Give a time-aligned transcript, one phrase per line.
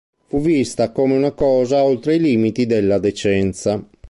[0.25, 3.87] Fu vista come una cosa oltre i limiti della decenza.